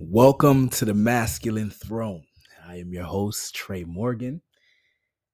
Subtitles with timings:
[0.00, 2.22] Welcome to the Masculine Throne.
[2.64, 4.42] I am your host, Trey Morgan,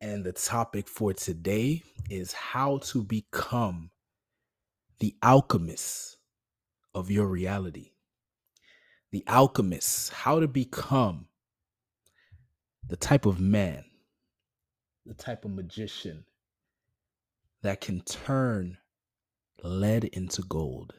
[0.00, 3.90] and the topic for today is how to become
[5.00, 6.16] the alchemist
[6.94, 7.90] of your reality.
[9.12, 11.26] The alchemist, how to become
[12.88, 13.84] the type of man,
[15.04, 16.24] the type of magician
[17.60, 18.78] that can turn
[19.62, 20.94] lead into gold,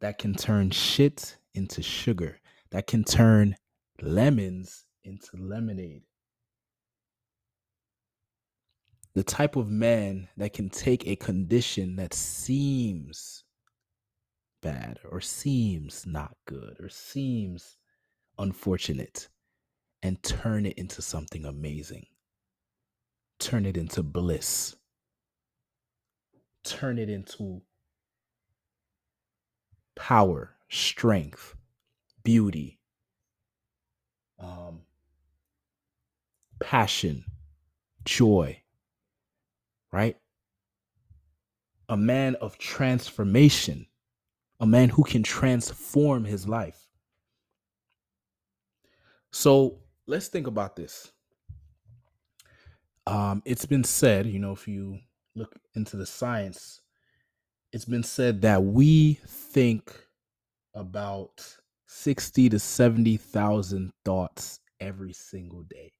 [0.00, 2.40] that can turn shit into sugar
[2.70, 3.56] that can turn
[4.00, 6.02] lemons into lemonade.
[9.14, 13.44] The type of man that can take a condition that seems
[14.62, 17.76] bad or seems not good or seems
[18.38, 19.28] unfortunate
[20.02, 22.06] and turn it into something amazing.
[23.38, 24.76] Turn it into bliss.
[26.62, 27.62] Turn it into
[29.96, 31.56] power, strength,
[32.22, 32.78] beauty,
[34.38, 34.82] um,
[36.62, 37.24] passion,
[38.04, 38.60] joy,
[39.92, 40.16] right?
[41.88, 43.86] A man of transformation,
[44.60, 46.88] a man who can transform his life.
[49.32, 51.12] So let's think about this.
[53.06, 54.98] Um, it's been said, you know, if you
[55.34, 56.80] look into the science,
[57.72, 59.92] it's been said that we think
[60.74, 61.56] about
[61.92, 65.92] 60 to 70,000 thoughts every single day.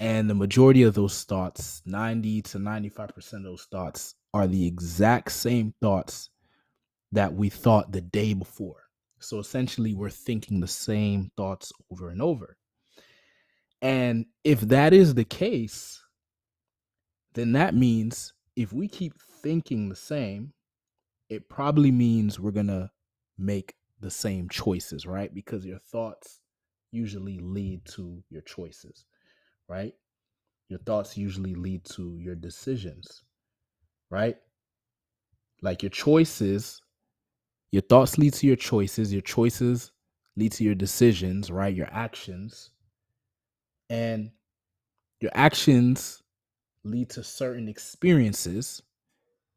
[0.00, 5.30] And the majority of those thoughts, 90 to 95% of those thoughts, are the exact
[5.30, 6.28] same thoughts
[7.12, 8.82] that we thought the day before.
[9.20, 12.56] So essentially, we're thinking the same thoughts over and over.
[13.80, 16.02] And if that is the case,
[17.34, 20.52] then that means if we keep thinking the same,
[21.30, 22.90] it probably means we're going to
[23.38, 23.72] make
[24.04, 25.34] the same choices, right?
[25.34, 26.40] Because your thoughts
[26.92, 29.06] usually lead to your choices,
[29.66, 29.94] right?
[30.68, 33.24] Your thoughts usually lead to your decisions,
[34.10, 34.36] right?
[35.62, 36.82] Like your choices,
[37.72, 39.90] your thoughts lead to your choices, your choices
[40.36, 41.74] lead to your decisions, right?
[41.74, 42.72] Your actions.
[43.88, 44.32] And
[45.20, 46.22] your actions
[46.84, 48.82] lead to certain experiences,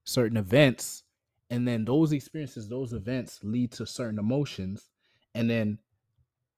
[0.05, 1.03] certain events
[1.49, 4.89] and then those experiences those events lead to certain emotions
[5.33, 5.79] and then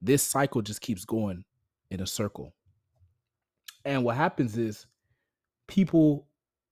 [0.01, 1.43] this cycle just keeps going
[1.91, 2.53] in a circle.
[3.85, 4.85] And what happens is
[5.67, 6.27] people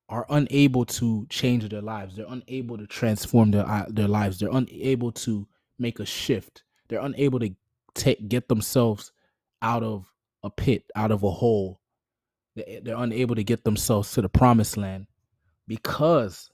[0.09, 2.15] are unable to change their lives.
[2.15, 4.39] They're unable to transform their uh, their lives.
[4.39, 5.47] They're unable to
[5.79, 6.63] make a shift.
[6.87, 9.11] They're unable to get themselves
[9.61, 10.11] out of
[10.43, 11.81] a pit out of a hole.
[12.55, 15.07] They're unable to get themselves to the promised land
[15.67, 16.49] because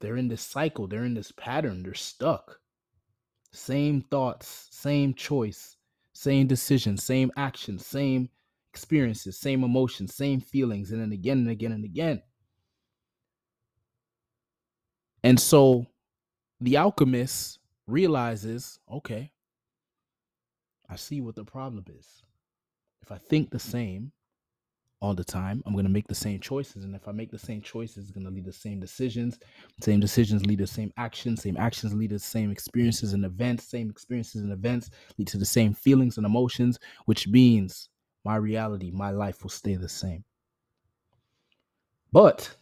[0.00, 2.60] they're in this cycle, they're in this pattern, they're stuck.
[3.52, 5.76] Same thoughts, same choice,
[6.12, 8.28] same decision, same action, same
[8.72, 12.22] experiences, same emotions, same feelings, and then again and again and again.
[15.24, 15.86] And so
[16.60, 19.32] the alchemist realizes okay,
[20.88, 22.22] I see what the problem is.
[23.02, 24.12] If I think the same,
[25.00, 25.62] all the time.
[25.64, 26.84] I'm going to make the same choices.
[26.84, 29.38] And if I make the same choices, it's going to lead to the same decisions.
[29.80, 31.42] Same decisions lead to the same actions.
[31.42, 33.64] Same actions lead to the same experiences and events.
[33.64, 37.88] Same experiences and events lead to the same feelings and emotions, which means
[38.24, 40.24] my reality, my life will stay the same.
[42.12, 42.54] But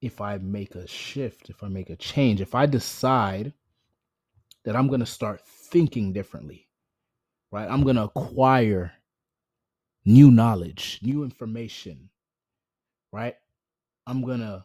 [0.00, 3.52] if I make a shift, if I make a change, if I decide
[4.64, 6.68] that I'm going to start thinking differently,
[7.50, 7.68] right?
[7.68, 8.92] I'm going to acquire
[10.08, 12.08] new knowledge, new information,
[13.12, 13.34] right?
[14.06, 14.64] I'm going to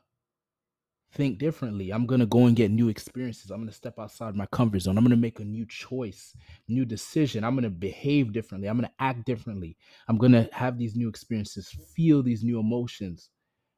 [1.16, 1.92] think differently.
[1.92, 3.52] I'm going to go and get new experiences.
[3.52, 4.98] I'm going to step outside my comfort zone.
[4.98, 6.34] I'm going to make a new choice,
[6.70, 7.44] new decision.
[7.44, 8.70] I'm going to behave differently.
[8.70, 9.76] I'm going to act differently.
[10.08, 13.30] I'm going to have these new experiences, feel these new emotions,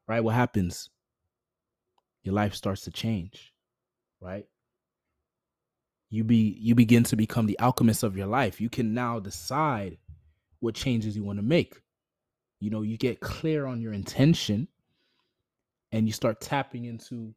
[0.06, 0.22] right?
[0.22, 0.88] What happens?
[2.22, 3.52] Your life starts to change,
[4.20, 4.46] right?
[6.10, 8.60] You be you begin to become the alchemist of your life.
[8.60, 9.98] You can now decide
[10.66, 11.80] what changes you want to make.
[12.58, 14.66] You know, you get clear on your intention
[15.92, 17.32] and you start tapping into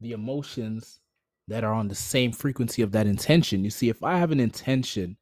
[0.00, 1.00] the emotions
[1.48, 3.64] that are on the same frequency of that intention.
[3.64, 5.16] You see, if I have an intention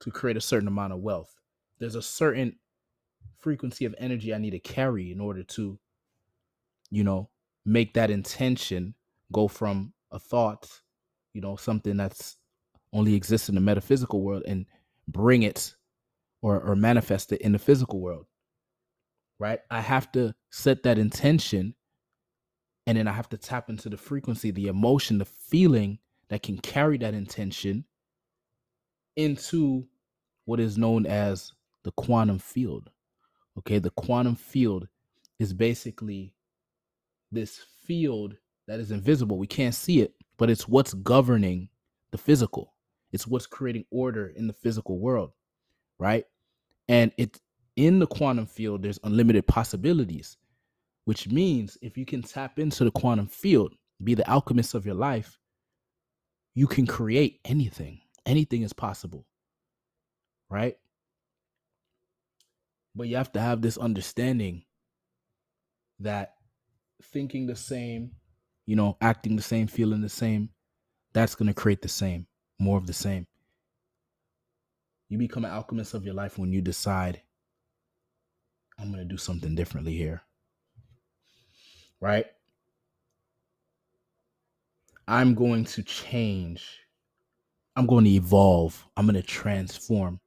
[0.00, 1.32] to create a certain amount of wealth,
[1.78, 2.56] there's a certain
[3.38, 5.78] frequency of energy I need to carry in order to,
[6.90, 7.28] you know,
[7.64, 8.94] make that intention
[9.32, 10.68] go from a thought,
[11.34, 12.36] you know, something that's
[12.92, 14.66] only exists in the metaphysical world and
[15.06, 15.75] bring it
[16.46, 18.26] or, or manifest it in the physical world.
[19.40, 19.58] Right?
[19.68, 21.74] I have to set that intention
[22.86, 25.98] and then I have to tap into the frequency, the emotion, the feeling
[26.28, 27.84] that can carry that intention
[29.16, 29.88] into
[30.44, 31.52] what is known as
[31.82, 32.90] the quantum field.
[33.58, 34.86] Okay, the quantum field
[35.40, 36.32] is basically
[37.32, 38.36] this field
[38.68, 39.36] that is invisible.
[39.36, 41.70] We can't see it, but it's what's governing
[42.12, 42.74] the physical.
[43.12, 45.32] It's what's creating order in the physical world,
[45.98, 46.24] right?
[46.88, 47.40] And it's
[47.76, 50.36] in the quantum field, there's unlimited possibilities,
[51.04, 54.94] which means if you can tap into the quantum field, be the alchemist of your
[54.94, 55.38] life,
[56.54, 58.00] you can create anything.
[58.24, 59.26] Anything is possible,
[60.50, 60.76] right?
[62.94, 64.64] But you have to have this understanding
[66.00, 66.34] that
[67.02, 68.12] thinking the same,
[68.64, 70.50] you know, acting the same, feeling the same,
[71.12, 72.26] that's going to create the same,
[72.58, 73.26] more of the same.
[75.08, 77.20] You become an alchemist of your life when you decide,
[78.78, 80.22] I'm going to do something differently here.
[82.00, 82.26] Right?
[85.08, 86.80] I'm going to change.
[87.76, 88.84] I'm going to evolve.
[88.96, 90.20] I'm going to transform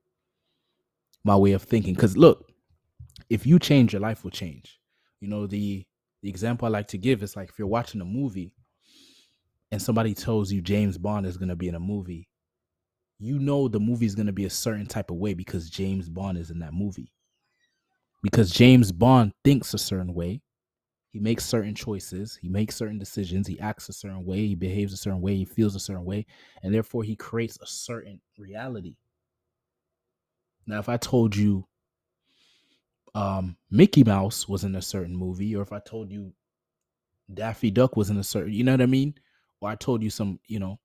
[1.24, 1.94] my way of thinking.
[1.94, 2.52] Because look,
[3.30, 4.80] if you change, your life will change.
[5.20, 5.86] You know, the
[6.22, 8.54] the example I like to give is like if you're watching a movie
[9.72, 12.29] and somebody tells you James Bond is going to be in a movie,
[13.20, 16.10] you know the movie is going to be a certain type of way because James
[16.10, 17.12] Bond is in that movie.
[18.24, 20.42] Because James Bond thinks a certain way,
[21.12, 24.94] he makes certain choices, he makes certain decisions, he acts a certain way, he behaves
[24.94, 26.26] a certain way, he feels a certain way,
[26.64, 28.96] and therefore he creates a certain reality.
[30.68, 31.66] Now, if I told you
[33.16, 36.32] um, Mickey Mouse was in a certain movie, or if I told you
[37.34, 39.16] Daffy Duck was in a certain, you know what I mean?
[39.62, 40.80] Or I told you some, you know,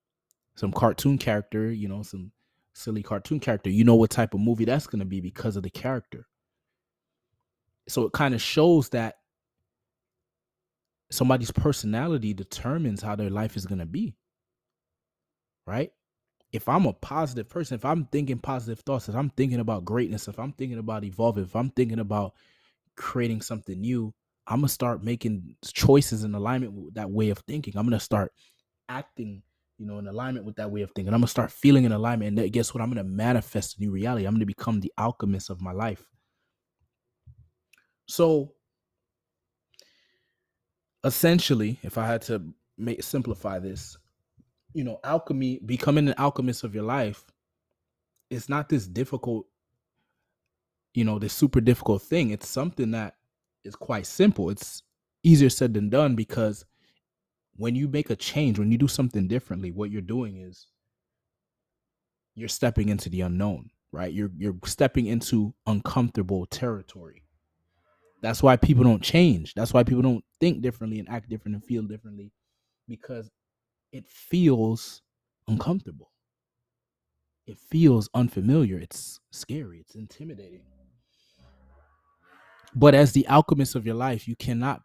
[0.56, 2.32] some cartoon character, you know, some
[2.74, 5.62] silly cartoon character, you know what type of movie that's going to be because of
[5.62, 6.26] the character.
[7.88, 9.16] So it kind of shows that
[11.10, 14.16] somebody's personality determines how their life is going to be.
[15.66, 15.92] Right?
[16.54, 20.28] if I'm a positive person, if I'm thinking positive thoughts, if I'm thinking about greatness,
[20.28, 22.34] if I'm thinking about evolving, if I'm thinking about
[22.96, 24.14] creating something new,
[24.46, 27.76] I'm gonna start making choices in alignment with that way of thinking.
[27.76, 28.30] I'm gonna start
[28.88, 29.42] acting,
[29.78, 31.12] you know, in alignment with that way of thinking.
[31.12, 32.82] I'm gonna start feeling in alignment, and guess what?
[32.82, 34.26] I'm gonna manifest a new reality.
[34.26, 36.04] I'm gonna become the alchemist of my life.
[38.06, 38.54] So,
[41.04, 42.42] essentially, if I had to
[42.76, 43.96] make simplify this,
[44.74, 47.24] you know, alchemy, becoming an alchemist of your life,
[48.30, 49.46] it's not this difficult,
[50.94, 52.30] you know, this super difficult thing.
[52.30, 53.16] It's something that
[53.64, 54.50] is quite simple.
[54.50, 54.82] It's
[55.22, 56.64] easier said than done because
[57.56, 60.66] when you make a change, when you do something differently, what you're doing is
[62.34, 64.12] you're stepping into the unknown, right?
[64.12, 67.22] You're you're stepping into uncomfortable territory.
[68.22, 69.54] That's why people don't change.
[69.54, 72.32] That's why people don't think differently and act different and feel differently
[72.88, 73.30] because
[73.92, 75.02] it feels
[75.46, 76.10] uncomfortable.
[77.46, 78.78] It feels unfamiliar.
[78.78, 79.80] It's scary.
[79.80, 80.62] It's intimidating.
[82.74, 84.82] But as the alchemist of your life, you cannot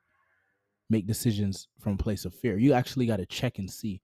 [0.90, 2.58] make decisions from a place of fear.
[2.58, 4.02] You actually got to check and see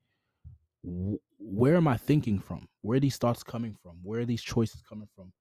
[0.84, 2.68] where am I thinking from?
[2.82, 3.98] Where are these thoughts coming from?
[4.04, 5.32] Where are these choices coming from?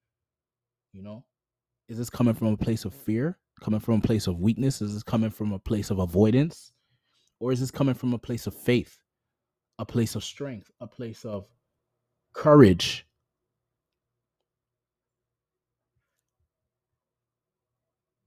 [0.92, 1.24] You know,
[1.88, 3.38] is this coming from a place of fear?
[3.60, 4.80] Coming from a place of weakness?
[4.80, 6.72] Is this coming from a place of avoidance?
[7.40, 8.98] Or is this coming from a place of faith?
[9.78, 11.46] a place of strength, a place of
[12.32, 13.06] courage.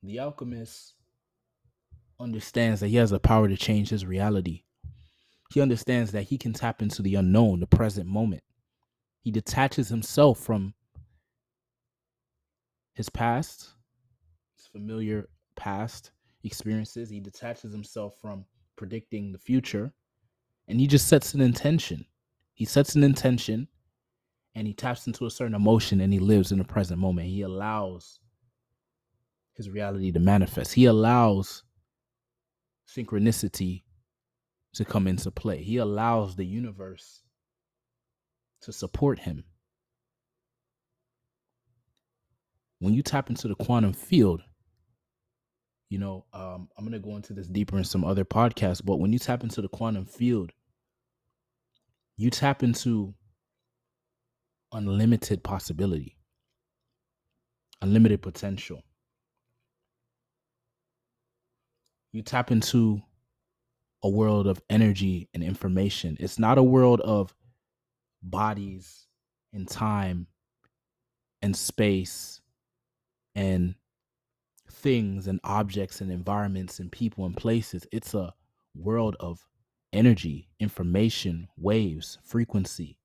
[0.03, 0.93] The alchemist
[2.19, 4.63] understands that he has the power to change his reality.
[5.51, 8.43] He understands that he can tap into the unknown, the present moment.
[9.21, 10.73] He detaches himself from
[12.93, 13.73] his past,
[14.55, 16.11] his familiar past
[16.43, 17.09] experiences.
[17.09, 18.45] He detaches himself from
[18.75, 19.93] predicting the future
[20.67, 22.05] and he just sets an intention.
[22.53, 23.67] He sets an intention
[24.55, 27.27] and he taps into a certain emotion and he lives in the present moment.
[27.27, 28.19] He allows
[29.53, 30.73] his reality to manifest.
[30.73, 31.63] He allows
[32.87, 33.83] synchronicity
[34.73, 35.61] to come into play.
[35.63, 37.21] He allows the universe
[38.61, 39.43] to support him.
[42.79, 44.41] When you tap into the quantum field,
[45.89, 48.97] you know, um, I'm going to go into this deeper in some other podcasts, but
[48.97, 50.51] when you tap into the quantum field,
[52.17, 53.13] you tap into
[54.71, 56.17] unlimited possibility,
[57.81, 58.83] unlimited potential.
[62.11, 63.01] You tap into
[64.03, 66.17] a world of energy and information.
[66.19, 67.35] It's not a world of
[68.21, 69.07] bodies
[69.53, 70.27] and time
[71.41, 72.41] and space
[73.35, 73.75] and
[74.71, 77.85] things and objects and environments and people and places.
[77.91, 78.33] It's a
[78.75, 79.45] world of
[79.93, 82.97] energy, information, waves, frequency,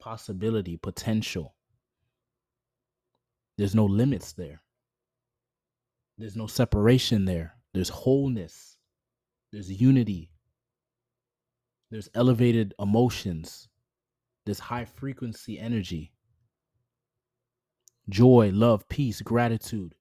[0.00, 1.54] possibility, potential.
[3.58, 4.62] There's no limits there.
[6.18, 7.54] There's no separation there.
[7.74, 8.76] There's wholeness.
[9.52, 10.30] There's unity.
[11.90, 13.68] There's elevated emotions.
[14.44, 16.12] There's high frequency energy.
[18.08, 19.94] Joy, love, peace, gratitude.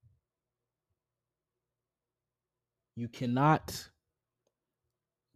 [2.96, 3.90] You cannot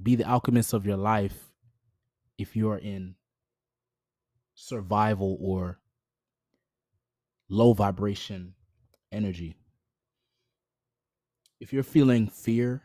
[0.01, 1.51] be the alchemist of your life
[2.37, 3.15] if you are in
[4.55, 5.79] survival or
[7.49, 8.53] low vibration
[9.11, 9.58] energy.
[11.59, 12.83] If you're feeling fear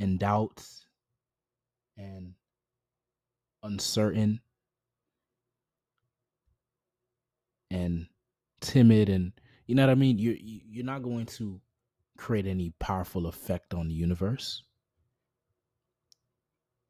[0.00, 0.86] and doubts
[1.96, 2.34] and
[3.62, 4.40] uncertain
[7.70, 8.06] and
[8.60, 9.32] timid and
[9.66, 11.60] you know what I mean, you you're not going to
[12.18, 14.64] create any powerful effect on the universe.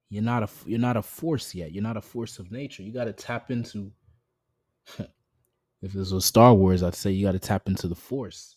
[0.09, 1.73] You're not a you're not a force yet.
[1.73, 2.83] You're not a force of nature.
[2.83, 3.93] You got to tap into
[4.99, 8.57] if this was Star Wars, I'd say you got to tap into the force.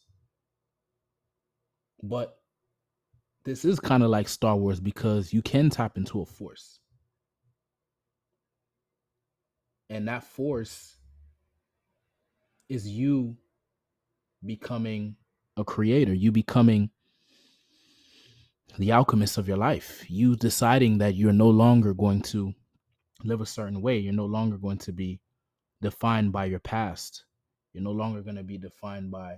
[2.08, 2.38] But
[3.46, 6.80] this is kind of like Star Wars because you can tap into a force.
[9.90, 10.96] And that force
[12.70, 13.38] is you
[14.44, 15.16] becoming
[15.58, 16.90] a creator, you becoming
[18.78, 22.54] the alchemist of your life, you deciding that you're no longer going to
[23.24, 25.20] live a certain way, you're no longer going to be
[25.82, 27.26] defined by your past.
[27.74, 29.38] You're no longer going to be defined by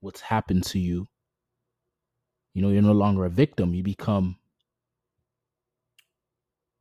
[0.00, 1.06] what's happened to you.
[2.54, 3.74] You know, you're no longer a victim.
[3.74, 4.36] You become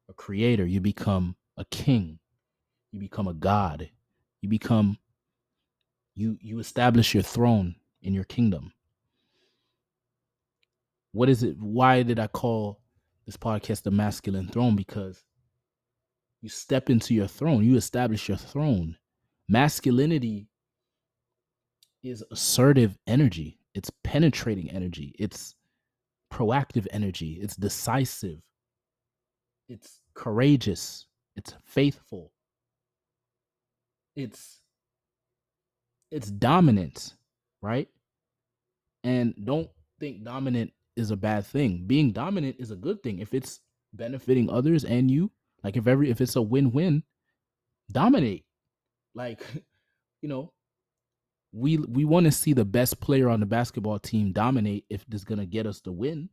[0.10, 0.66] a creator.
[0.66, 2.20] You become a king.
[2.92, 3.90] You become a god.
[4.42, 4.98] You become
[6.16, 8.74] you you establish your throne in your kingdom.
[11.14, 11.58] What is it?
[11.60, 12.82] Why did I call
[13.26, 14.76] this podcast the masculine throne?
[14.76, 15.24] Because
[16.42, 18.98] you step into your throne, you establish your throne.
[19.48, 20.48] Masculinity
[22.04, 25.56] is assertive energy, it's penetrating energy, it's
[26.32, 28.40] proactive energy, it's decisive,
[29.70, 32.32] it's courageous, it's faithful,
[34.16, 34.62] it's
[36.12, 37.16] it's dominant,
[37.62, 37.88] right?
[39.04, 39.70] And don't
[40.00, 41.86] think dominant is a bad thing.
[41.88, 43.62] Being dominant is a good thing if it's
[43.94, 45.32] benefiting others and you.
[45.64, 47.04] Like if every if it's a win-win,
[47.92, 48.46] dominate.
[49.16, 49.44] Like,
[50.22, 50.52] you know,
[51.52, 55.24] we we want to see the best player on the basketball team dominate if this
[55.24, 56.30] gonna get us the win.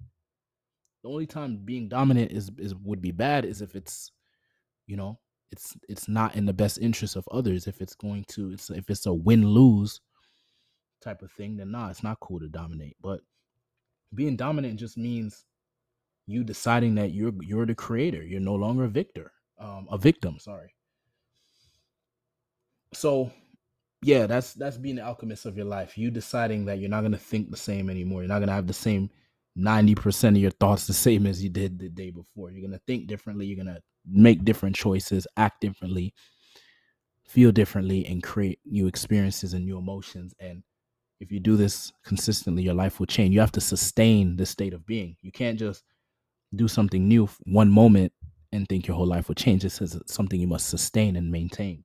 [1.03, 4.13] The only time being dominant is is would be bad is if it's,
[4.87, 5.19] you know,
[5.51, 7.67] it's it's not in the best interest of others.
[7.67, 10.01] If it's going to, it's if it's a win lose
[11.01, 12.97] type of thing, then nah, it's not cool to dominate.
[13.01, 13.21] But
[14.15, 15.45] being dominant just means
[16.27, 18.23] you deciding that you're you're the creator.
[18.23, 20.39] You're no longer a victor, um, a victim.
[20.39, 20.75] Sorry.
[22.95, 23.31] So,
[24.09, 25.99] yeah, that's that's being the alchemist of your life.
[25.99, 28.23] You deciding that you're not gonna think the same anymore.
[28.23, 29.11] You're not gonna have the same
[29.55, 32.50] ninety percent of your thoughts the same as you did the day before.
[32.50, 33.45] You're gonna think differently.
[33.45, 36.15] You're gonna make different choices, act differently,
[37.27, 40.33] feel differently, and create new experiences and new emotions.
[40.41, 40.62] And
[41.21, 43.35] if you do this consistently, your life will change.
[43.35, 45.17] You have to sustain this state of being.
[45.21, 45.85] You can't just
[46.57, 48.15] do something new one moment
[48.53, 49.65] and think your whole life will change.
[49.65, 51.85] This is something you must sustain and maintain.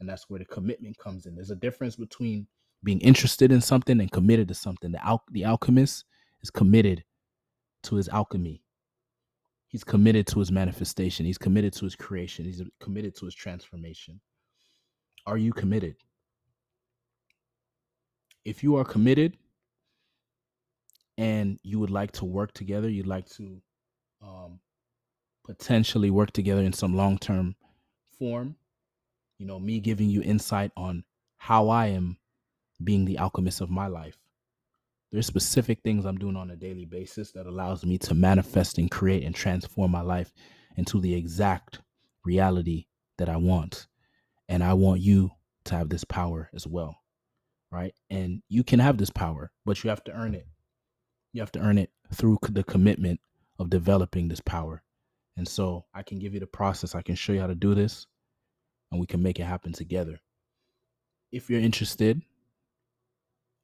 [0.00, 1.34] And that's where the commitment comes in.
[1.34, 2.46] There's a difference between
[2.82, 4.92] being interested in something and committed to something.
[4.92, 6.04] The, al- the alchemist
[6.42, 7.04] is committed
[7.84, 8.62] to his alchemy.
[9.68, 11.26] He's committed to his manifestation.
[11.26, 12.44] He's committed to his creation.
[12.44, 14.20] He's committed to his transformation.
[15.26, 15.96] Are you committed?
[18.44, 19.36] If you are committed
[21.18, 23.60] and you would like to work together, you'd like to
[24.22, 24.58] um,
[25.46, 27.54] potentially work together in some long term
[28.18, 28.56] form.
[29.40, 31.02] You know, me giving you insight on
[31.38, 32.18] how I am
[32.84, 34.18] being the alchemist of my life.
[35.10, 38.90] There's specific things I'm doing on a daily basis that allows me to manifest and
[38.90, 40.30] create and transform my life
[40.76, 41.80] into the exact
[42.22, 42.84] reality
[43.16, 43.86] that I want.
[44.46, 45.30] And I want you
[45.64, 46.96] to have this power as well.
[47.72, 47.94] Right.
[48.10, 50.48] And you can have this power, but you have to earn it.
[51.32, 53.20] You have to earn it through the commitment
[53.58, 54.82] of developing this power.
[55.38, 56.94] And so I can give you the process.
[56.94, 58.06] I can show you how to do this
[58.90, 60.20] and we can make it happen together.
[61.32, 62.20] If you're interested,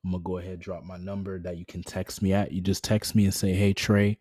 [0.04, 2.52] I'm gonna go ahead drop my number that you can text me at.
[2.52, 4.18] You just text me and say, "Hey Trey,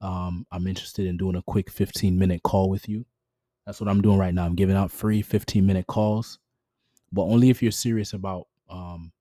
[0.00, 3.06] um, I'm interested in doing a quick 15 minute call with you."
[3.64, 4.44] That's what I'm doing right now.
[4.44, 6.38] I'm giving out free 15 minute calls,
[7.12, 9.12] but only if you're serious about um,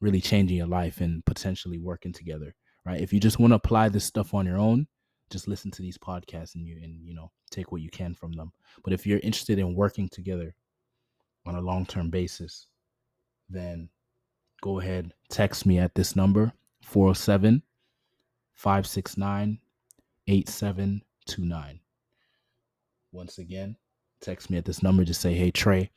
[0.00, 2.54] really changing your life and potentially working together.
[2.84, 3.00] Right?
[3.00, 4.86] If you just want to apply this stuff on your own,
[5.30, 8.32] just listen to these podcasts and you and you know take what you can from
[8.32, 8.52] them.
[8.84, 10.54] But if you're interested in working together
[11.46, 12.66] on a long-term basis,
[13.48, 13.88] then
[14.60, 16.52] go ahead, text me at this number
[16.82, 17.62] 407
[18.54, 19.58] 569
[20.28, 21.80] 8729.
[23.12, 23.76] Once again,
[24.20, 25.04] text me at this number.
[25.04, 25.90] Just say, hey, Trey,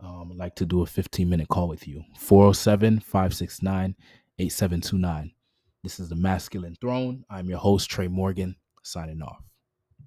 [0.00, 2.04] um, I'd like to do a 15 minute call with you.
[2.16, 3.94] 407 569
[4.38, 5.32] 8729.
[5.84, 7.26] This is the Masculine Throne.
[7.28, 9.42] I'm your host, Trey Morgan, signing off.